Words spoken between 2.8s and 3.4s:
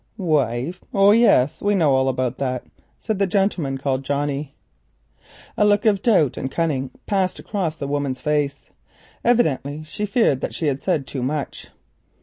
said the